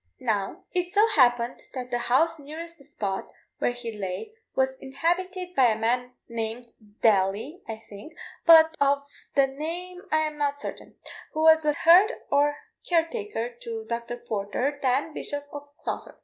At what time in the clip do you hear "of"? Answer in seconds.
8.81-9.03, 15.53-15.67